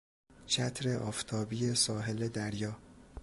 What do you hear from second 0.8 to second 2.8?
آفتابی ساحل دریا